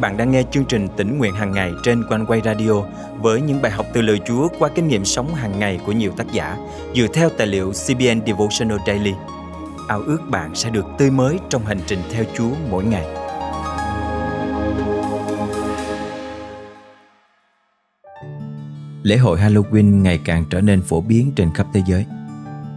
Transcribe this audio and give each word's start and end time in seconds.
bạn 0.00 0.16
đang 0.16 0.30
nghe 0.30 0.42
chương 0.50 0.64
trình 0.64 0.88
tỉnh 0.96 1.18
nguyện 1.18 1.34
hàng 1.34 1.52
ngày 1.52 1.72
trên 1.82 2.04
quanh 2.08 2.26
quay 2.26 2.40
radio 2.44 2.72
với 3.20 3.40
những 3.40 3.62
bài 3.62 3.72
học 3.72 3.86
từ 3.92 4.02
lời 4.02 4.20
Chúa 4.26 4.48
qua 4.58 4.68
kinh 4.74 4.88
nghiệm 4.88 5.04
sống 5.04 5.34
hàng 5.34 5.58
ngày 5.58 5.80
của 5.86 5.92
nhiều 5.92 6.12
tác 6.16 6.32
giả 6.32 6.56
dựa 6.94 7.06
theo 7.14 7.28
tài 7.38 7.46
liệu 7.46 7.72
CBN 7.72 8.26
Devotional 8.26 8.78
Daily. 8.86 9.12
Ao 9.88 10.00
ước 10.00 10.18
bạn 10.30 10.54
sẽ 10.54 10.70
được 10.70 10.86
tươi 10.98 11.10
mới 11.10 11.38
trong 11.48 11.66
hành 11.66 11.80
trình 11.86 11.98
theo 12.12 12.24
Chúa 12.36 12.50
mỗi 12.70 12.84
ngày. 12.84 13.06
Lễ 19.02 19.16
hội 19.16 19.38
Halloween 19.38 20.02
ngày 20.02 20.20
càng 20.24 20.44
trở 20.50 20.60
nên 20.60 20.82
phổ 20.82 21.00
biến 21.00 21.32
trên 21.36 21.50
khắp 21.54 21.66
thế 21.74 21.82
giới. 21.86 22.06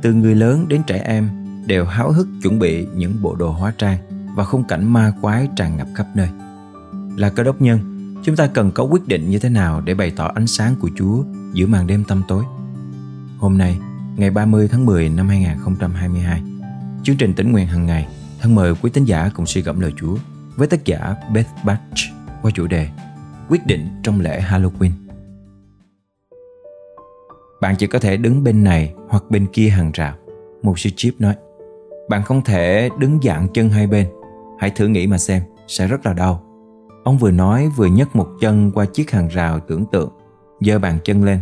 Từ 0.02 0.14
người 0.14 0.36
lớn 0.36 0.66
đến 0.68 0.82
trẻ 0.88 1.02
em 1.06 1.30
đều 1.66 1.86
háo 1.86 2.12
hức 2.12 2.28
chuẩn 2.44 2.60
bị 2.60 2.88
những 2.96 3.14
bộ 3.22 3.36
đồ 3.36 3.52
hóa 3.52 3.74
trang 3.78 3.98
và 4.36 4.44
khung 4.44 4.64
cảnh 4.64 4.94
ma 4.94 5.13
quái 5.22 5.48
tràn 5.55 5.77
ngập 5.77 5.88
khắp 5.95 6.05
nơi. 6.16 6.30
Là 7.18 7.30
cơ 7.30 7.44
đốc 7.44 7.62
nhân, 7.62 7.80
chúng 8.24 8.36
ta 8.36 8.48
cần 8.48 8.72
có 8.72 8.84
quyết 8.84 9.08
định 9.08 9.30
như 9.30 9.40
thế 9.40 9.50
nào 9.50 9.82
để 9.82 9.94
bày 9.94 10.12
tỏ 10.16 10.32
ánh 10.36 10.48
sáng 10.48 10.76
của 10.80 10.90
Chúa 10.96 11.24
giữa 11.54 11.68
màn 11.68 11.88
đêm 11.88 12.04
tăm 12.04 12.24
tối. 12.28 12.44
Hôm 13.38 13.58
nay, 13.58 13.80
ngày 14.18 14.30
30 14.32 14.68
tháng 14.72 14.86
10 14.86 15.10
năm 15.10 15.28
2022, 15.28 16.42
chương 17.04 17.18
trình 17.18 17.34
tỉnh 17.34 17.52
nguyện 17.52 17.68
hàng 17.68 17.86
ngày 17.86 18.08
thân 18.40 18.56
mời 18.56 18.74
quý 18.82 18.92
tín 18.94 19.06
giả 19.06 19.30
cùng 19.36 19.46
suy 19.46 19.62
gẫm 19.62 19.80
lời 19.80 19.94
Chúa 19.98 20.16
với 20.56 20.68
tác 20.68 20.86
giả 20.86 21.16
Beth 21.34 21.50
Batch 21.66 21.98
qua 22.42 22.52
chủ 22.52 22.68
đề 22.68 22.90
Quyết 23.50 23.66
định 23.66 23.88
trong 24.04 24.22
lễ 24.22 24.42
Halloween. 24.42 24.92
Bạn 27.62 27.76
chỉ 27.76 27.88
có 27.88 28.00
thể 28.00 28.18
đứng 28.18 28.44
bên 28.44 28.64
này 28.64 28.94
hoặc 29.09 29.23
bên 29.30 29.48
kia 29.54 29.70
hàng 29.70 29.92
rào. 29.94 30.16
Một 30.64 30.80
sư 30.80 30.90
Chip 30.96 31.22
nói, 31.22 31.36
bạn 32.09 32.23
không 32.23 32.44
thể 32.44 32.90
đứng 33.00 33.20
dạng 33.23 33.48
chân 33.54 33.70
hai 33.70 33.88
bên. 33.88 34.08
Hãy 34.59 34.70
thử 34.70 34.88
nghĩ 34.88 35.08
mà 35.08 35.18
xem, 35.18 35.44
sẽ 35.68 35.88
rất 35.88 36.06
là 36.06 36.14
đau. 36.14 36.51
Ông 37.03 37.17
vừa 37.17 37.31
nói 37.31 37.69
vừa 37.75 37.85
nhấc 37.85 38.16
một 38.16 38.27
chân 38.41 38.71
qua 38.71 38.85
chiếc 38.85 39.11
hàng 39.11 39.27
rào 39.27 39.59
tưởng 39.59 39.85
tượng, 39.91 40.09
giơ 40.59 40.80
bàn 40.80 40.97
chân 41.03 41.23
lên 41.23 41.39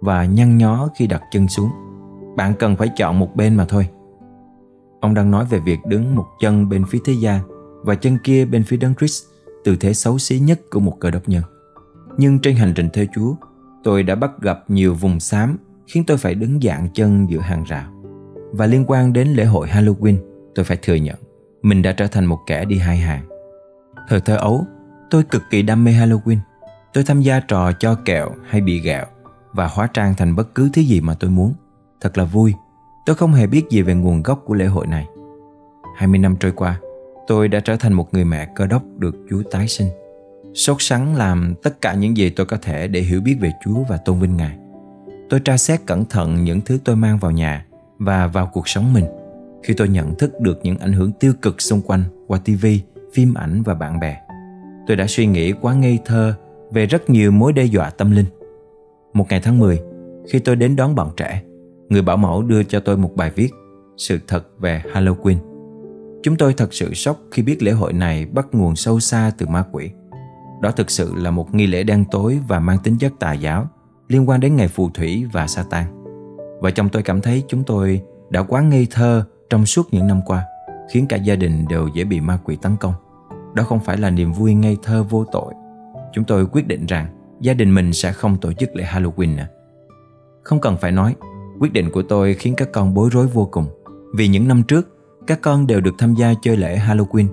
và 0.00 0.24
nhăn 0.24 0.58
nhó 0.58 0.88
khi 0.96 1.06
đặt 1.06 1.22
chân 1.30 1.48
xuống. 1.48 1.70
Bạn 2.36 2.52
cần 2.58 2.76
phải 2.76 2.88
chọn 2.96 3.18
một 3.18 3.36
bên 3.36 3.56
mà 3.56 3.64
thôi. 3.64 3.88
Ông 5.00 5.14
đang 5.14 5.30
nói 5.30 5.44
về 5.50 5.58
việc 5.58 5.78
đứng 5.86 6.14
một 6.14 6.26
chân 6.40 6.68
bên 6.68 6.84
phía 6.88 6.98
thế 7.04 7.12
gian 7.12 7.40
và 7.82 7.94
chân 7.94 8.18
kia 8.24 8.44
bên 8.44 8.64
phía 8.64 8.76
đấng 8.76 8.94
Christ, 8.94 9.24
tư 9.64 9.76
thế 9.80 9.94
xấu 9.94 10.18
xí 10.18 10.38
nhất 10.38 10.60
của 10.70 10.80
một 10.80 10.96
cơ 11.00 11.10
đốc 11.10 11.28
nhân. 11.28 11.42
Nhưng 12.16 12.38
trên 12.38 12.56
hành 12.56 12.72
trình 12.76 12.88
theo 12.92 13.04
Chúa, 13.14 13.34
tôi 13.84 14.02
đã 14.02 14.14
bắt 14.14 14.30
gặp 14.40 14.64
nhiều 14.68 14.94
vùng 14.94 15.20
xám 15.20 15.56
khiến 15.86 16.04
tôi 16.06 16.16
phải 16.16 16.34
đứng 16.34 16.60
dạng 16.60 16.88
chân 16.94 17.30
giữa 17.30 17.40
hàng 17.40 17.64
rào. 17.64 17.92
Và 18.52 18.66
liên 18.66 18.84
quan 18.86 19.12
đến 19.12 19.28
lễ 19.28 19.44
hội 19.44 19.68
Halloween, 19.68 20.16
tôi 20.54 20.64
phải 20.64 20.76
thừa 20.82 20.94
nhận 20.94 21.16
mình 21.62 21.82
đã 21.82 21.92
trở 21.92 22.06
thành 22.06 22.24
một 22.24 22.38
kẻ 22.46 22.64
đi 22.64 22.78
hai 22.78 22.96
hàng. 22.96 23.22
Thời 24.08 24.20
thơ 24.20 24.36
ấu, 24.36 24.64
Tôi 25.10 25.22
cực 25.22 25.42
kỳ 25.50 25.62
đam 25.62 25.84
mê 25.84 25.92
Halloween. 25.92 26.38
Tôi 26.92 27.04
tham 27.04 27.22
gia 27.22 27.40
trò 27.40 27.72
cho 27.72 27.94
kẹo 27.94 28.30
hay 28.48 28.60
bị 28.60 28.80
gạo 28.80 29.06
và 29.52 29.66
hóa 29.66 29.88
trang 29.94 30.14
thành 30.14 30.36
bất 30.36 30.54
cứ 30.54 30.70
thứ 30.72 30.82
gì 30.82 31.00
mà 31.00 31.14
tôi 31.14 31.30
muốn. 31.30 31.54
Thật 32.00 32.18
là 32.18 32.24
vui. 32.24 32.54
Tôi 33.06 33.16
không 33.16 33.32
hề 33.32 33.46
biết 33.46 33.70
gì 33.70 33.82
về 33.82 33.94
nguồn 33.94 34.22
gốc 34.22 34.42
của 34.44 34.54
lễ 34.54 34.66
hội 34.66 34.86
này. 34.86 35.06
20 35.96 36.18
năm 36.18 36.36
trôi 36.40 36.52
qua, 36.52 36.80
tôi 37.26 37.48
đã 37.48 37.60
trở 37.60 37.76
thành 37.76 37.92
một 37.92 38.14
người 38.14 38.24
mẹ 38.24 38.48
cơ 38.56 38.66
đốc 38.66 38.82
được 38.98 39.16
Chúa 39.30 39.42
tái 39.50 39.68
sinh. 39.68 39.88
Sốt 40.54 40.76
sắng 40.80 41.16
làm 41.16 41.54
tất 41.62 41.80
cả 41.80 41.94
những 41.94 42.16
gì 42.16 42.30
tôi 42.30 42.46
có 42.46 42.56
thể 42.62 42.88
để 42.88 43.00
hiểu 43.00 43.20
biết 43.20 43.36
về 43.40 43.52
Chúa 43.64 43.82
và 43.88 43.96
tôn 43.96 44.20
vinh 44.20 44.36
Ngài. 44.36 44.58
Tôi 45.30 45.40
tra 45.40 45.56
xét 45.56 45.80
cẩn 45.86 46.04
thận 46.04 46.44
những 46.44 46.60
thứ 46.60 46.78
tôi 46.84 46.96
mang 46.96 47.18
vào 47.18 47.30
nhà 47.30 47.66
và 47.98 48.26
vào 48.26 48.50
cuộc 48.52 48.68
sống 48.68 48.92
mình 48.92 49.04
khi 49.62 49.74
tôi 49.74 49.88
nhận 49.88 50.14
thức 50.14 50.40
được 50.40 50.60
những 50.62 50.78
ảnh 50.78 50.92
hưởng 50.92 51.12
tiêu 51.12 51.32
cực 51.42 51.62
xung 51.62 51.82
quanh 51.82 52.04
qua 52.26 52.38
TV, 52.44 52.66
phim 53.14 53.34
ảnh 53.34 53.62
và 53.62 53.74
bạn 53.74 54.00
bè 54.00 54.20
tôi 54.86 54.96
đã 54.96 55.06
suy 55.06 55.26
nghĩ 55.26 55.52
quá 55.52 55.74
ngây 55.74 55.98
thơ 56.04 56.34
về 56.70 56.86
rất 56.86 57.10
nhiều 57.10 57.30
mối 57.30 57.52
đe 57.52 57.64
dọa 57.64 57.90
tâm 57.90 58.10
linh. 58.10 58.26
Một 59.14 59.26
ngày 59.30 59.40
tháng 59.40 59.58
10, 59.58 59.80
khi 60.28 60.38
tôi 60.38 60.56
đến 60.56 60.76
đón 60.76 60.94
bọn 60.94 61.10
trẻ, 61.16 61.42
người 61.88 62.02
bảo 62.02 62.16
mẫu 62.16 62.42
đưa 62.42 62.62
cho 62.62 62.80
tôi 62.80 62.96
một 62.96 63.16
bài 63.16 63.30
viết 63.34 63.50
Sự 63.96 64.18
thật 64.26 64.46
về 64.58 64.82
Halloween. 64.94 65.36
Chúng 66.22 66.36
tôi 66.36 66.54
thật 66.54 66.74
sự 66.74 66.94
sốc 66.94 67.18
khi 67.30 67.42
biết 67.42 67.62
lễ 67.62 67.72
hội 67.72 67.92
này 67.92 68.26
bắt 68.26 68.46
nguồn 68.52 68.76
sâu 68.76 69.00
xa 69.00 69.32
từ 69.38 69.46
ma 69.46 69.64
quỷ. 69.72 69.90
Đó 70.62 70.70
thực 70.70 70.90
sự 70.90 71.14
là 71.14 71.30
một 71.30 71.54
nghi 71.54 71.66
lễ 71.66 71.82
đen 71.82 72.04
tối 72.10 72.38
và 72.48 72.58
mang 72.58 72.78
tính 72.84 72.98
chất 72.98 73.12
tà 73.20 73.32
giáo 73.32 73.68
liên 74.08 74.28
quan 74.28 74.40
đến 74.40 74.56
ngày 74.56 74.68
phù 74.68 74.90
thủy 74.90 75.26
và 75.32 75.46
Satan. 75.46 75.84
Và 76.60 76.70
chồng 76.70 76.88
tôi 76.88 77.02
cảm 77.02 77.20
thấy 77.20 77.42
chúng 77.48 77.64
tôi 77.64 78.02
đã 78.30 78.42
quá 78.42 78.60
ngây 78.60 78.86
thơ 78.90 79.24
trong 79.50 79.66
suốt 79.66 79.94
những 79.94 80.06
năm 80.06 80.20
qua, 80.26 80.44
khiến 80.92 81.06
cả 81.08 81.16
gia 81.16 81.36
đình 81.36 81.64
đều 81.68 81.88
dễ 81.94 82.04
bị 82.04 82.20
ma 82.20 82.38
quỷ 82.44 82.58
tấn 82.62 82.76
công. 82.80 82.94
Đó 83.54 83.62
không 83.62 83.80
phải 83.80 83.96
là 83.96 84.10
niềm 84.10 84.32
vui 84.32 84.54
ngây 84.54 84.76
thơ 84.82 85.02
vô 85.02 85.24
tội. 85.32 85.54
Chúng 86.12 86.24
tôi 86.24 86.46
quyết 86.46 86.66
định 86.66 86.86
rằng 86.86 87.06
gia 87.40 87.54
đình 87.54 87.74
mình 87.74 87.92
sẽ 87.92 88.12
không 88.12 88.36
tổ 88.36 88.52
chức 88.52 88.76
lễ 88.76 88.84
Halloween 88.84 89.36
nữa. 89.36 89.46
Không 90.42 90.60
cần 90.60 90.76
phải 90.76 90.92
nói, 90.92 91.14
quyết 91.60 91.72
định 91.72 91.90
của 91.90 92.02
tôi 92.02 92.34
khiến 92.34 92.54
các 92.56 92.68
con 92.72 92.94
bối 92.94 93.08
rối 93.12 93.26
vô 93.26 93.48
cùng. 93.52 93.66
Vì 94.14 94.28
những 94.28 94.48
năm 94.48 94.62
trước, 94.62 94.96
các 95.26 95.38
con 95.42 95.66
đều 95.66 95.80
được 95.80 95.94
tham 95.98 96.14
gia 96.14 96.34
chơi 96.42 96.56
lễ 96.56 96.78
Halloween. 96.78 97.26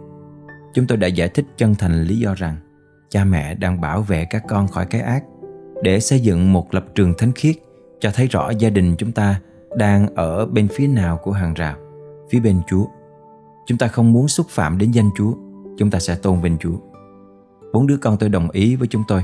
Chúng 0.74 0.88
tôi 0.88 0.98
đã 0.98 1.08
giải 1.08 1.30
thích 1.30 1.46
chân 1.58 1.76
thành 1.76 2.04
lý 2.04 2.18
do 2.18 2.34
rằng 2.34 2.56
cha 3.10 3.24
mẹ 3.24 3.56
đang 3.56 3.82
bảo 3.82 4.02
vệ 4.02 4.26
các 4.26 4.44
con 4.48 4.68
khỏi 4.68 4.86
cái 4.86 5.02
ác 5.02 5.24
để 5.84 6.00
xây 6.00 6.20
dựng 6.20 6.54
một 6.54 6.74
lập 6.74 6.86
trường 6.96 7.14
thánh 7.18 7.32
khiết 7.32 7.56
cho 8.00 8.12
thấy 8.14 8.28
rõ 8.28 8.50
gia 8.50 8.70
đình 8.70 8.96
chúng 8.98 9.12
ta 9.12 9.40
đang 9.78 10.16
ở 10.16 10.46
bên 10.46 10.68
phía 10.68 10.88
nào 10.88 11.20
của 11.24 11.32
hàng 11.32 11.54
rào, 11.54 11.76
phía 12.30 12.40
bên 12.40 12.62
Chúa. 12.68 12.86
Chúng 13.68 13.78
ta 13.78 13.88
không 13.88 14.14
muốn 14.14 14.28
xúc 14.28 14.48
phạm 14.50 14.78
đến 14.78 14.92
danh 14.92 15.10
Chúa 15.18 15.34
chúng 15.78 15.92
ta 15.92 16.00
sẽ 16.00 16.16
tôn 16.16 16.42
vinh 16.42 16.58
Chúa. 16.60 16.78
Bốn 17.74 17.88
đứa 17.88 17.98
con 17.98 18.18
tôi 18.18 18.30
đồng 18.30 18.50
ý 18.50 18.76
với 18.76 18.88
chúng 18.88 19.04
tôi, 19.08 19.24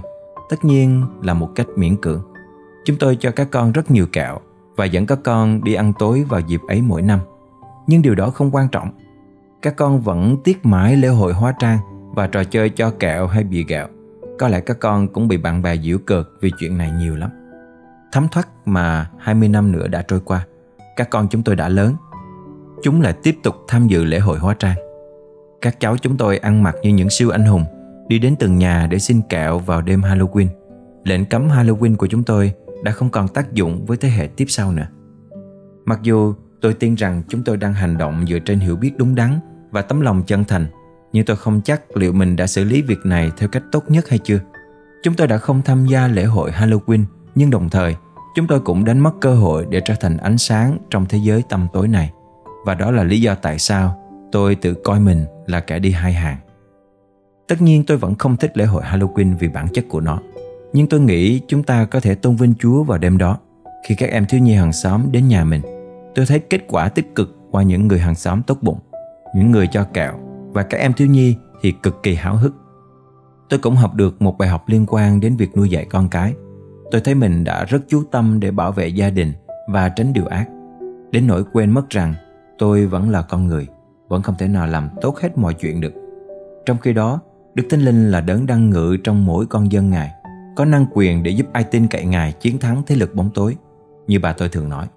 tất 0.49 0.65
nhiên 0.65 1.05
là 1.21 1.33
một 1.33 1.49
cách 1.55 1.67
miễn 1.75 1.97
cưỡng. 1.97 2.21
Chúng 2.85 2.97
tôi 2.97 3.17
cho 3.19 3.31
các 3.31 3.47
con 3.51 3.71
rất 3.71 3.91
nhiều 3.91 4.07
kẹo 4.11 4.39
và 4.75 4.85
dẫn 4.85 5.05
các 5.05 5.19
con 5.23 5.63
đi 5.63 5.73
ăn 5.73 5.93
tối 5.99 6.25
vào 6.29 6.39
dịp 6.39 6.61
ấy 6.67 6.81
mỗi 6.81 7.01
năm. 7.01 7.19
Nhưng 7.87 8.01
điều 8.01 8.15
đó 8.15 8.29
không 8.29 8.51
quan 8.51 8.67
trọng. 8.67 8.91
Các 9.61 9.75
con 9.75 10.01
vẫn 10.01 10.37
tiếc 10.43 10.65
mãi 10.65 10.95
lễ 10.95 11.07
hội 11.07 11.33
hóa 11.33 11.53
trang 11.59 11.79
và 12.15 12.27
trò 12.27 12.43
chơi 12.43 12.69
cho 12.69 12.91
kẹo 12.99 13.27
hay 13.27 13.43
bìa 13.43 13.63
gạo. 13.67 13.87
Có 14.39 14.47
lẽ 14.47 14.59
các 14.59 14.79
con 14.79 15.07
cũng 15.07 15.27
bị 15.27 15.37
bạn 15.37 15.61
bè 15.61 15.77
giễu 15.77 15.97
cợt 15.97 16.25
vì 16.41 16.51
chuyện 16.59 16.77
này 16.77 16.91
nhiều 16.91 17.15
lắm. 17.15 17.29
Thấm 18.11 18.27
thoát 18.31 18.47
mà 18.65 19.09
20 19.19 19.49
năm 19.49 19.71
nữa 19.71 19.87
đã 19.87 20.01
trôi 20.01 20.19
qua, 20.19 20.45
các 20.95 21.09
con 21.09 21.27
chúng 21.29 21.43
tôi 21.43 21.55
đã 21.55 21.69
lớn. 21.69 21.95
Chúng 22.83 23.01
lại 23.01 23.13
tiếp 23.23 23.35
tục 23.43 23.55
tham 23.67 23.87
dự 23.87 24.03
lễ 24.03 24.19
hội 24.19 24.39
hóa 24.39 24.53
trang. 24.53 24.75
Các 25.63 25.79
cháu 25.79 25.97
chúng 25.97 26.17
tôi 26.17 26.37
ăn 26.37 26.63
mặc 26.63 26.75
như 26.83 26.89
những 26.89 27.09
siêu 27.09 27.29
anh 27.29 27.45
hùng, 27.45 27.65
đi 28.07 28.19
đến 28.19 28.35
từng 28.39 28.57
nhà 28.57 28.87
để 28.91 28.99
xin 28.99 29.21
kẹo 29.21 29.59
vào 29.59 29.81
đêm 29.81 30.01
Halloween. 30.01 30.47
Lệnh 31.03 31.25
cấm 31.25 31.49
Halloween 31.49 31.95
của 31.95 32.07
chúng 32.07 32.23
tôi 32.23 32.53
đã 32.83 32.91
không 32.91 33.09
còn 33.09 33.27
tác 33.27 33.53
dụng 33.53 33.85
với 33.85 33.97
thế 33.97 34.09
hệ 34.09 34.27
tiếp 34.27 34.45
sau 34.47 34.71
nữa. 34.71 34.87
Mặc 35.85 35.99
dù 36.03 36.33
tôi 36.61 36.73
tin 36.73 36.95
rằng 36.95 37.23
chúng 37.27 37.43
tôi 37.43 37.57
đang 37.57 37.73
hành 37.73 37.97
động 37.97 38.25
dựa 38.29 38.39
trên 38.39 38.59
hiểu 38.59 38.75
biết 38.75 38.91
đúng 38.97 39.15
đắn 39.15 39.39
và 39.71 39.81
tấm 39.81 40.01
lòng 40.01 40.23
chân 40.23 40.43
thành, 40.43 40.65
nhưng 41.13 41.25
tôi 41.25 41.37
không 41.37 41.61
chắc 41.61 41.97
liệu 41.97 42.13
mình 42.13 42.35
đã 42.35 42.47
xử 42.47 42.63
lý 42.63 42.81
việc 42.81 42.99
này 43.05 43.31
theo 43.37 43.49
cách 43.49 43.63
tốt 43.71 43.83
nhất 43.87 44.09
hay 44.09 44.19
chưa. 44.19 44.39
Chúng 45.03 45.13
tôi 45.13 45.27
đã 45.27 45.37
không 45.37 45.61
tham 45.61 45.85
gia 45.85 46.07
lễ 46.07 46.23
hội 46.23 46.51
Halloween, 46.51 47.03
nhưng 47.35 47.49
đồng 47.49 47.69
thời 47.69 47.95
chúng 48.35 48.47
tôi 48.47 48.59
cũng 48.59 48.85
đánh 48.85 48.99
mất 48.99 49.13
cơ 49.21 49.35
hội 49.35 49.65
để 49.69 49.81
trở 49.85 49.93
thành 49.99 50.17
ánh 50.17 50.37
sáng 50.37 50.77
trong 50.89 51.05
thế 51.05 51.17
giới 51.23 51.43
tăm 51.49 51.67
tối 51.73 51.87
này. 51.87 52.11
Và 52.65 52.73
đó 52.73 52.91
là 52.91 53.03
lý 53.03 53.21
do 53.21 53.35
tại 53.35 53.59
sao 53.59 54.02
tôi 54.33 54.55
tự 54.55 54.73
coi 54.73 54.99
mình 54.99 55.25
là 55.47 55.59
kẻ 55.59 55.79
đi 55.79 55.91
hai 55.91 56.13
hàng. 56.13 56.37
Tất 57.47 57.61
nhiên 57.61 57.83
tôi 57.87 57.97
vẫn 57.97 58.15
không 58.15 58.37
thích 58.37 58.57
lễ 58.57 58.65
hội 58.65 58.83
Halloween 58.83 59.37
vì 59.39 59.47
bản 59.47 59.67
chất 59.73 59.85
của 59.89 59.99
nó. 59.99 60.19
Nhưng 60.73 60.87
tôi 60.87 60.99
nghĩ 60.99 61.41
chúng 61.47 61.63
ta 61.63 61.85
có 61.85 61.99
thể 61.99 62.15
tôn 62.15 62.35
vinh 62.35 62.53
Chúa 62.59 62.83
vào 62.83 62.97
đêm 62.97 63.17
đó. 63.17 63.37
Khi 63.87 63.95
các 63.95 64.09
em 64.09 64.25
thiếu 64.25 64.41
nhi 64.41 64.53
hàng 64.53 64.73
xóm 64.73 65.11
đến 65.11 65.27
nhà 65.27 65.43
mình, 65.43 65.61
tôi 66.15 66.25
thấy 66.25 66.39
kết 66.39 66.65
quả 66.67 66.89
tích 66.89 67.15
cực 67.15 67.35
qua 67.51 67.63
những 67.63 67.87
người 67.87 67.99
hàng 67.99 68.15
xóm 68.15 68.41
tốt 68.43 68.57
bụng, 68.61 68.79
những 69.35 69.51
người 69.51 69.67
cho 69.67 69.83
kẹo 69.83 70.13
và 70.53 70.63
các 70.63 70.77
em 70.77 70.93
thiếu 70.93 71.07
nhi 71.07 71.35
thì 71.61 71.71
cực 71.71 72.03
kỳ 72.03 72.15
háo 72.15 72.35
hức. 72.35 72.55
Tôi 73.49 73.59
cũng 73.59 73.75
học 73.75 73.93
được 73.93 74.21
một 74.21 74.37
bài 74.37 74.49
học 74.49 74.63
liên 74.67 74.85
quan 74.87 75.19
đến 75.19 75.35
việc 75.35 75.57
nuôi 75.57 75.69
dạy 75.69 75.85
con 75.85 76.09
cái. 76.09 76.33
Tôi 76.91 77.01
thấy 77.01 77.15
mình 77.15 77.43
đã 77.43 77.65
rất 77.65 77.79
chú 77.87 78.03
tâm 78.11 78.39
để 78.39 78.51
bảo 78.51 78.71
vệ 78.71 78.87
gia 78.87 79.09
đình 79.09 79.33
và 79.67 79.89
tránh 79.89 80.13
điều 80.13 80.25
ác. 80.25 80.45
Đến 81.11 81.27
nỗi 81.27 81.43
quên 81.53 81.71
mất 81.71 81.89
rằng 81.89 82.13
tôi 82.57 82.85
vẫn 82.85 83.09
là 83.09 83.21
con 83.21 83.47
người 83.47 83.67
vẫn 84.13 84.21
không 84.21 84.35
thể 84.37 84.47
nào 84.47 84.67
làm 84.67 84.89
tốt 85.01 85.19
hết 85.19 85.37
mọi 85.37 85.53
chuyện 85.53 85.81
được. 85.81 85.93
Trong 86.65 86.77
khi 86.77 86.93
đó, 86.93 87.19
Đức 87.55 87.63
Thánh 87.69 87.81
Linh 87.81 88.11
là 88.11 88.21
đấng 88.21 88.45
đang 88.45 88.69
ngự 88.69 88.97
trong 89.03 89.25
mỗi 89.25 89.45
con 89.45 89.71
dân 89.71 89.89
Ngài, 89.89 90.11
có 90.55 90.65
năng 90.65 90.85
quyền 90.93 91.23
để 91.23 91.31
giúp 91.31 91.47
ai 91.53 91.63
tin 91.63 91.87
cậy 91.87 92.05
Ngài 92.05 92.31
chiến 92.31 92.59
thắng 92.59 92.83
thế 92.87 92.95
lực 92.95 93.15
bóng 93.15 93.29
tối. 93.33 93.55
Như 94.07 94.19
bà 94.19 94.33
tôi 94.33 94.49
thường 94.49 94.69
nói, 94.69 94.87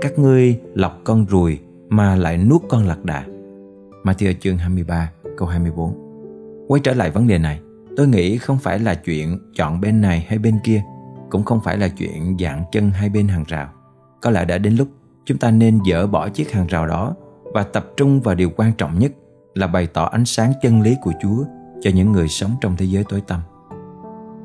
các 0.00 0.18
ngươi 0.18 0.60
lọc 0.74 1.00
con 1.04 1.26
ruồi 1.26 1.60
mà 1.88 2.16
lại 2.16 2.38
nuốt 2.38 2.62
con 2.68 2.86
lạc 2.86 3.04
đà. 3.04 3.24
Matthew 4.04 4.34
chương 4.40 4.58
23 4.58 5.10
câu 5.36 5.48
24 5.48 5.94
Quay 6.68 6.80
trở 6.84 6.94
lại 6.94 7.10
vấn 7.10 7.26
đề 7.26 7.38
này, 7.38 7.60
tôi 7.96 8.08
nghĩ 8.08 8.38
không 8.38 8.58
phải 8.58 8.78
là 8.78 8.94
chuyện 8.94 9.38
chọn 9.56 9.80
bên 9.80 10.00
này 10.00 10.26
hay 10.28 10.38
bên 10.38 10.58
kia, 10.64 10.82
cũng 11.30 11.44
không 11.44 11.60
phải 11.64 11.78
là 11.78 11.88
chuyện 11.88 12.36
dạng 12.40 12.64
chân 12.72 12.90
hai 12.90 13.08
bên 13.08 13.28
hàng 13.28 13.44
rào. 13.48 13.68
Có 14.22 14.30
lẽ 14.30 14.44
đã 14.44 14.58
đến 14.58 14.76
lúc 14.76 14.88
chúng 15.24 15.38
ta 15.38 15.50
nên 15.50 15.78
dỡ 15.90 16.06
bỏ 16.06 16.28
chiếc 16.28 16.52
hàng 16.52 16.66
rào 16.66 16.86
đó 16.86 17.14
và 17.52 17.62
tập 17.62 17.86
trung 17.96 18.20
vào 18.20 18.34
điều 18.34 18.50
quan 18.56 18.72
trọng 18.78 18.98
nhất 18.98 19.12
là 19.54 19.66
bày 19.66 19.86
tỏ 19.86 20.04
ánh 20.04 20.24
sáng 20.24 20.52
chân 20.62 20.82
lý 20.82 20.96
của 21.02 21.12
Chúa 21.22 21.44
cho 21.80 21.90
những 21.94 22.12
người 22.12 22.28
sống 22.28 22.50
trong 22.60 22.76
thế 22.78 22.86
giới 22.86 23.04
tối 23.08 23.22
tăm. 23.26 23.40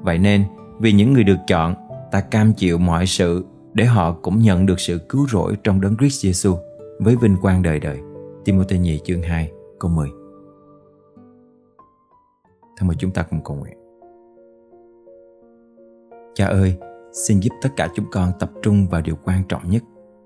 Vậy 0.02 0.18
nên, 0.18 0.44
vì 0.80 0.92
những 0.92 1.14
người 1.14 1.24
được 1.24 1.38
chọn, 1.48 1.76
ta 2.12 2.22
cam 2.22 2.54
chịu 2.54 2.78
mọi 2.78 3.06
sự 3.08 3.46
để 3.74 3.86
họ 3.86 4.12
cũng 4.22 4.40
nhận 4.40 4.66
được 4.66 4.80
sự 4.80 4.98
cứu 5.10 5.28
rỗi 5.28 5.58
trong 5.64 5.82
đấng 5.82 5.98
Christ 5.98 6.26
Jesus 6.26 6.58
với 7.00 7.16
vinh 7.16 7.38
quang 7.42 7.62
đời 7.62 7.80
đời. 7.80 8.00
Timothy 8.46 8.80
nhì 8.80 9.00
chương 9.04 9.22
2 9.22 9.52
câu 9.80 9.92
10 9.92 10.10
Thân 12.78 12.88
mời 12.88 12.96
chúng 13.00 13.12
ta 13.12 13.24
cùng 13.24 13.44
cầu 13.44 13.58
nguyện. 13.58 13.78
Cha 16.36 16.46
ơi, 16.46 16.78
xin 17.14 17.40
giúp 17.40 17.54
tất 17.62 17.70
cả 17.78 17.88
chúng 17.96 18.06
con 18.12 18.32
tập 18.40 18.52
trung 18.62 18.88
vào 18.88 19.02
điều 19.02 19.16
quan 19.24 19.44
trọng 19.50 19.70
nhất 19.70 19.84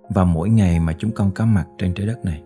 và 0.10 0.24
mỗi 0.24 0.50
ngày 0.50 0.80
mà 0.80 0.96
chúng 1.00 1.12
con 1.12 1.32
có 1.32 1.46
mặt 1.46 1.66
trên 1.78 1.94
trái 1.94 2.08
đất 2.08 2.26
này. 2.26 2.44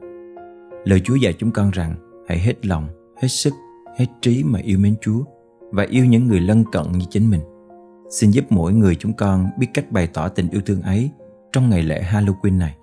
Lời 0.84 1.02
Chúa 1.04 1.16
dạy 1.16 1.34
chúng 1.38 1.52
con 1.52 1.72
rằng 1.72 1.96
hãy 2.28 2.40
hết 2.40 2.66
lòng, 2.66 2.88
hết 3.22 3.28
sức, 3.28 3.54
hết 3.98 4.06
trí 4.22 4.44
mà 4.44 4.60
yêu 4.60 4.80
mến 4.80 4.96
Chúa 5.02 5.24
và 5.72 5.86
yêu 5.90 6.06
những 6.06 6.28
người 6.28 6.40
lân 6.40 6.64
cận 6.72 6.92
như 6.92 7.06
chính 7.10 7.30
mình. 7.30 7.42
Xin 8.10 8.32
giúp 8.32 8.46
mỗi 8.50 8.74
người 8.74 8.96
chúng 8.96 9.14
con 9.14 9.50
biết 9.58 9.68
cách 9.74 9.92
bày 9.92 10.08
tỏ 10.08 10.30
tình 10.30 10.50
yêu 10.50 10.62
thương 10.66 10.82
ấy 10.82 11.12
trong 11.52 11.70
ngày 11.70 11.84
lễ 11.84 12.04
Halloween 12.12 12.58
này. 12.58 12.76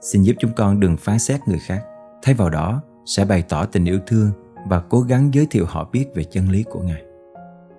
Xin 0.00 0.22
giúp 0.22 0.36
chúng 0.38 0.50
con 0.56 0.80
đừng 0.80 0.96
phán 0.96 1.18
xét 1.18 1.40
người 1.46 1.58
khác, 1.58 1.84
thay 2.22 2.34
vào 2.34 2.50
đó 2.50 2.82
sẽ 3.06 3.24
bày 3.24 3.42
tỏ 3.48 3.64
tình 3.64 3.84
yêu 3.84 3.98
thương 4.06 4.30
và 4.68 4.80
cố 4.80 5.00
gắng 5.00 5.30
giới 5.34 5.46
thiệu 5.50 5.64
họ 5.68 5.88
biết 5.92 6.06
về 6.14 6.24
chân 6.24 6.50
lý 6.50 6.62
của 6.62 6.80
Ngài. 6.80 7.02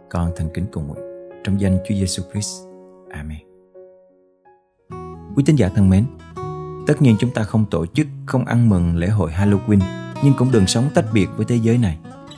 Con 0.10 0.32
thành 0.36 0.50
kính 0.54 0.66
cầu 0.72 0.84
nguyện 0.84 1.06
trong 1.44 1.62
danh 1.62 1.78
Chúa 1.88 1.96
Giêsu 1.96 2.24
Christ. 2.32 2.64
Amen. 3.10 3.38
Quý 5.36 5.44
tín 5.46 5.56
giả 5.56 5.70
thân 5.76 5.90
mến, 5.90 6.06
tất 6.88 7.02
nhiên 7.02 7.16
chúng 7.20 7.32
ta 7.32 7.44
không 7.44 7.66
tổ 7.66 7.86
chức, 7.86 8.08
không 8.26 8.46
ăn 8.46 8.70
mừng 8.70 8.96
lễ 8.96 9.08
hội 9.08 9.32
Halloween, 9.32 9.80
nhưng 10.24 10.34
cũng 10.34 10.52
đừng 10.52 10.68
sống 10.68 10.90
tách 10.94 11.06
biệt 11.14 11.28
với 11.38 11.46
thế 11.46 11.56
giới 11.56 11.78
này. 11.78 11.98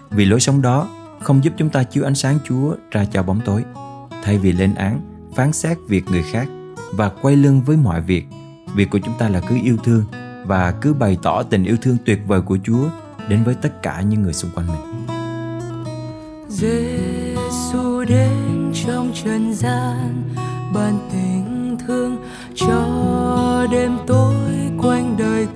Vì 0.09 0.25
lối 0.25 0.39
sống 0.39 0.61
đó 0.61 0.89
không 1.19 1.43
giúp 1.43 1.53
chúng 1.57 1.69
ta 1.69 1.83
chiếu 1.83 2.03
ánh 2.03 2.15
sáng 2.15 2.39
Chúa 2.47 2.75
ra 2.91 3.05
cho 3.05 3.23
bóng 3.23 3.41
tối. 3.45 3.63
Thay 4.23 4.37
vì 4.37 4.51
lên 4.51 4.75
án, 4.75 5.01
phán 5.35 5.53
xét 5.53 5.77
việc 5.87 6.05
người 6.11 6.23
khác 6.31 6.47
và 6.93 7.09
quay 7.09 7.35
lưng 7.35 7.61
với 7.61 7.77
mọi 7.77 8.01
việc, 8.01 8.25
việc 8.75 8.89
của 8.89 8.99
chúng 8.99 9.17
ta 9.19 9.29
là 9.29 9.41
cứ 9.49 9.55
yêu 9.63 9.77
thương 9.83 10.03
và 10.45 10.71
cứ 10.71 10.93
bày 10.93 11.17
tỏ 11.21 11.43
tình 11.43 11.63
yêu 11.63 11.77
thương 11.81 11.97
tuyệt 12.05 12.19
vời 12.27 12.41
của 12.41 12.57
Chúa 12.63 12.89
đến 13.27 13.43
với 13.43 13.55
tất 13.55 13.83
cả 13.83 14.01
những 14.01 14.21
người 14.21 14.33
xung 14.33 14.51
quanh 14.55 14.67
mình. 14.67 15.05
Giêsu 16.49 18.03
đến 18.07 18.71
trong 18.85 19.11
trần 19.23 19.53
gian 19.53 20.18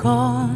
con. 0.04 0.50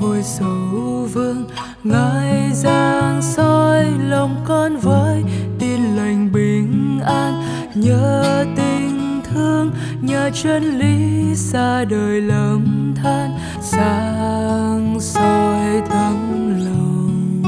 Thôi 0.00 0.22
sầu 0.22 1.08
vương, 1.12 1.44
ngài 1.84 2.52
giang 2.52 3.22
soi 3.22 3.84
lòng 3.84 4.36
con 4.44 4.76
với 4.76 5.22
tin 5.58 5.80
lành 5.96 6.32
bình 6.32 7.00
an. 7.06 7.42
Nhớ 7.74 8.44
tình 8.56 9.20
thương 9.24 9.70
nhờ 10.00 10.30
chân 10.42 10.78
lý 10.78 11.34
xa 11.34 11.84
đời 11.84 12.20
lầm 12.20 12.94
than. 13.02 13.30
Sáng 13.60 14.96
soi 15.00 15.82
tấm 15.90 16.16
lòng 16.64 17.42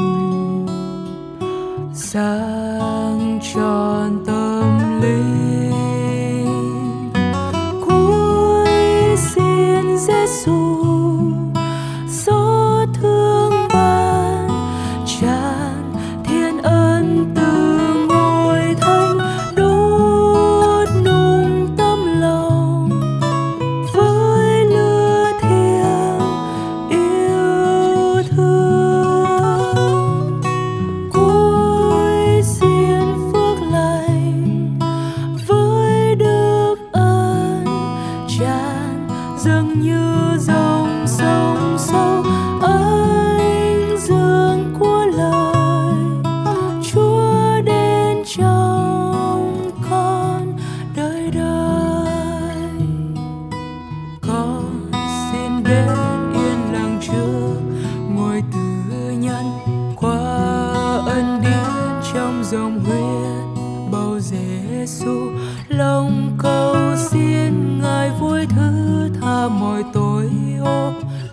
sáng 1.94 2.55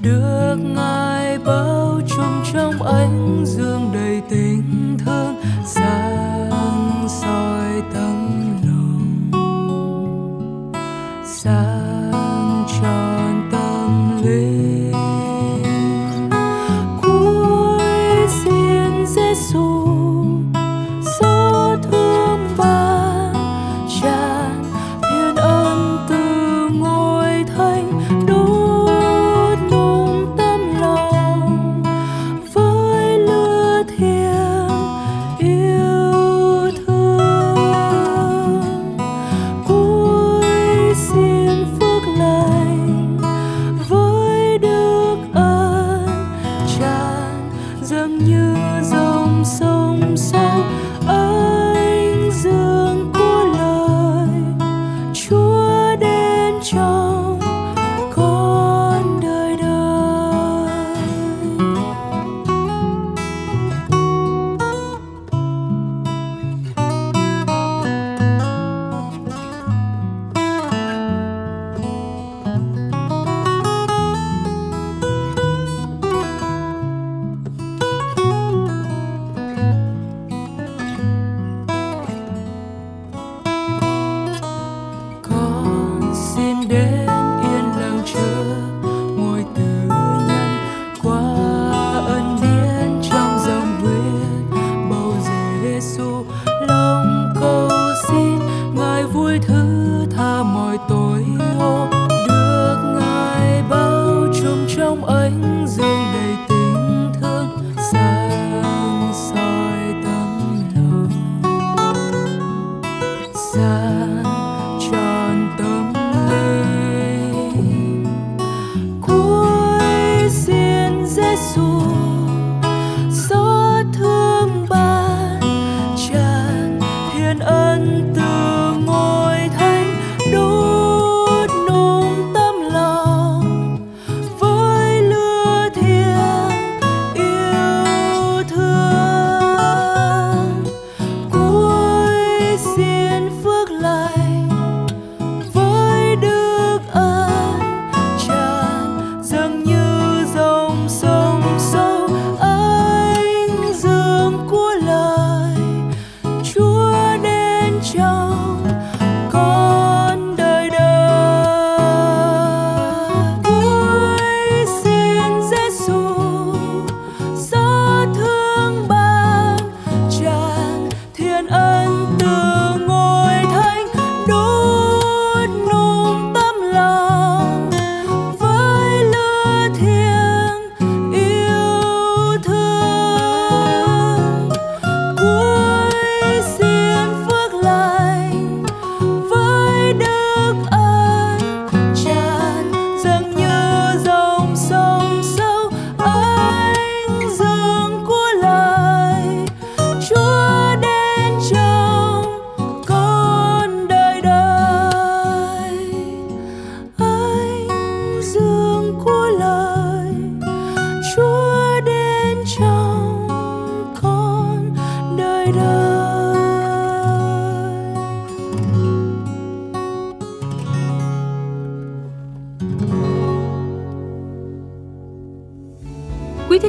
được 0.03 0.55
ngài 0.55 1.02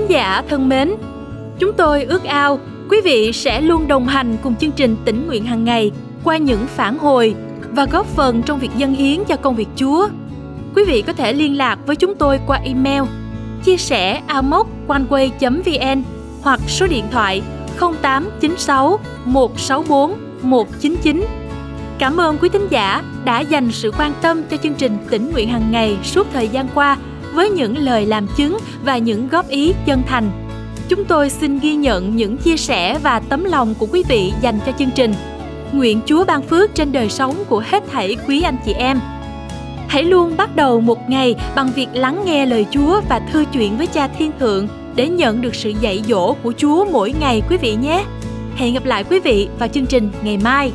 thính 0.05 0.11
giả 0.11 0.43
thân 0.49 0.69
mến, 0.69 0.95
chúng 1.59 1.73
tôi 1.73 2.05
ước 2.05 2.25
ao 2.25 2.59
quý 2.91 3.01
vị 3.05 3.33
sẽ 3.33 3.61
luôn 3.61 3.89
đồng 3.89 4.07
hành 4.07 4.37
cùng 4.43 4.55
chương 4.57 4.71
trình 4.71 4.97
tỉnh 5.05 5.27
nguyện 5.27 5.45
hàng 5.45 5.65
ngày 5.65 5.93
qua 6.25 6.37
những 6.37 6.67
phản 6.67 6.99
hồi 6.99 7.35
và 7.71 7.85
góp 7.85 8.07
phần 8.07 8.43
trong 8.43 8.59
việc 8.59 8.71
dân 8.77 8.95
hiến 8.95 9.25
cho 9.25 9.37
công 9.37 9.57
việc 9.57 9.69
Chúa. 9.77 10.09
Quý 10.75 10.85
vị 10.85 11.03
có 11.03 11.13
thể 11.13 11.33
liên 11.33 11.57
lạc 11.57 11.79
với 11.87 11.97
chúng 11.97 12.15
tôi 12.15 12.41
qua 12.47 12.61
email 12.65 13.03
chia 13.65 13.77
sẻ 13.77 14.23
amoconeway.vn 14.29 16.03
hoặc 16.43 16.61
số 16.69 16.87
điện 16.87 17.05
thoại 17.11 17.43
0896 18.03 18.99
164 19.25 20.15
199. 20.43 21.25
Cảm 21.99 22.21
ơn 22.21 22.39
quý 22.39 22.49
thính 22.49 22.69
giả 22.71 23.03
đã 23.25 23.41
dành 23.41 23.73
sự 23.73 23.93
quan 23.99 24.13
tâm 24.23 24.43
cho 24.51 24.57
chương 24.57 24.75
trình 24.75 24.97
tỉnh 25.11 25.31
nguyện 25.33 25.49
hàng 25.49 25.71
ngày 25.71 25.97
suốt 26.03 26.27
thời 26.33 26.49
gian 26.49 26.67
qua 26.75 26.97
với 27.35 27.51
những 27.51 27.79
lời 27.79 28.07
làm 28.07 28.27
chứng 28.37 28.59
và 28.85 28.99
những 28.99 29.29
góp 29.29 29.49
ý 29.49 29.73
chân 29.87 30.03
thành. 30.07 30.31
Chúng 30.89 31.05
tôi 31.05 31.31
xin 31.31 31.59
ghi 31.59 31.75
nhận 31.75 32.17
những 32.17 32.37
chia 32.37 32.57
sẻ 32.57 32.99
và 33.03 33.21
tấm 33.21 33.45
lòng 33.45 33.75
của 33.79 33.87
quý 33.93 34.03
vị 34.09 34.33
dành 34.41 34.59
cho 34.67 34.73
chương 34.79 34.91
trình. 34.95 35.15
Nguyện 35.73 36.01
Chúa 36.07 36.25
ban 36.25 36.43
phước 36.43 36.75
trên 36.75 36.93
đời 36.93 37.09
sống 37.09 37.45
của 37.49 37.63
hết 37.67 37.83
thảy 37.93 38.17
quý 38.29 38.43
anh 38.43 38.57
chị 38.65 38.73
em. 38.73 39.01
Hãy 39.89 40.03
luôn 40.03 40.37
bắt 40.37 40.57
đầu 40.57 40.81
một 40.81 41.11
ngày 41.11 41.35
bằng 41.57 41.71
việc 41.75 41.89
lắng 41.93 42.23
nghe 42.27 42.47
lời 42.47 42.67
Chúa 42.71 43.01
và 43.09 43.19
thư 43.19 43.45
chuyện 43.53 43.77
với 43.77 43.87
Cha 43.87 44.09
Thiên 44.09 44.33
Thượng 44.39 44.69
để 44.97 45.09
nhận 45.09 45.41
được 45.41 45.55
sự 45.55 45.73
dạy 45.81 46.03
dỗ 46.09 46.33
của 46.43 46.53
Chúa 46.57 46.85
mỗi 46.93 47.15
ngày 47.21 47.43
quý 47.51 47.57
vị 47.57 47.75
nhé. 47.75 48.05
Hẹn 48.57 48.75
gặp 48.75 48.85
lại 48.85 49.05
quý 49.05 49.21
vị 49.21 49.49
vào 49.59 49.69
chương 49.69 49.87
trình 49.87 50.11
ngày 50.23 50.39
mai. 50.39 50.73